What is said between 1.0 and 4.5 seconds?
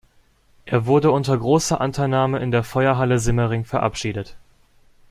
unter großer Anteilnahme in der Feuerhalle Simmering verabschiedet.